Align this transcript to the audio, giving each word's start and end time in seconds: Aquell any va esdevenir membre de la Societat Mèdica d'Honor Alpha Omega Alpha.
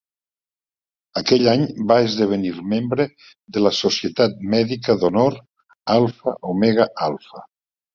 Aquell 1.21 1.49
any 1.51 1.65
va 1.91 1.99
esdevenir 2.07 2.55
membre 2.73 3.07
de 3.59 3.65
la 3.69 3.75
Societat 3.83 4.43
Mèdica 4.57 5.01
d'Honor 5.05 5.41
Alpha 6.01 6.39
Omega 6.57 6.95
Alpha. 7.11 7.51